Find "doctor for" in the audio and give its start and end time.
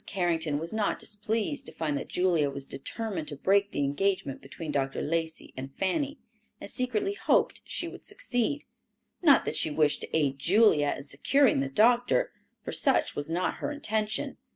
11.69-12.71